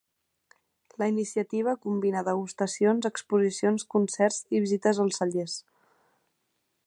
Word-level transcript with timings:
La 1.01 1.09
iniciativa 1.11 1.75
combina 1.83 2.23
degustacions, 2.29 3.09
exposicions, 3.11 3.87
concerts 3.97 4.41
i 4.57 4.65
visites 4.67 5.03
als 5.05 5.21
cellers. 5.21 5.61